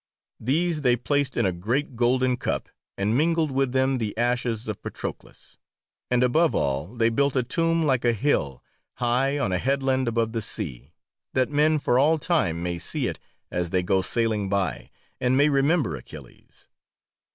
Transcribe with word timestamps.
These 0.39 0.81
they 0.81 0.95
placed 0.95 1.37
in 1.37 1.45
a 1.45 1.51
great 1.51 1.95
golden 1.95 2.35
cup 2.35 2.69
and 2.97 3.15
mingled 3.15 3.51
with 3.51 3.71
them 3.71 3.99
the 3.99 4.17
ashes 4.17 4.67
of 4.67 4.81
Patroclus, 4.81 5.57
and 6.09 6.23
above 6.23 6.55
all 6.55 6.95
they 6.95 7.09
built 7.09 7.35
a 7.35 7.43
tomb 7.43 7.83
like 7.85 8.03
a 8.03 8.11
hill, 8.13 8.63
high 8.95 9.37
on 9.37 9.51
a 9.51 9.59
headland 9.59 10.07
above 10.07 10.31
the 10.33 10.41
sea, 10.41 10.95
that 11.35 11.51
men 11.51 11.77
for 11.77 11.99
all 11.99 12.17
time 12.17 12.63
may 12.63 12.79
see 12.79 13.05
it 13.05 13.19
as 13.51 13.69
they 13.69 13.83
go 13.83 14.01
sailing 14.01 14.49
by, 14.49 14.89
and 15.19 15.37
may 15.37 15.49
remember 15.49 15.95
Achilles. 15.95 16.67